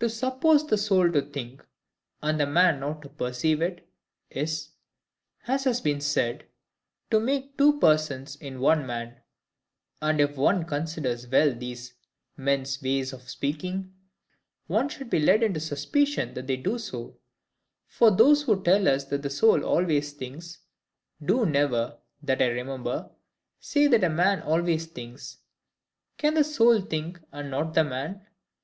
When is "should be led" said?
14.88-15.44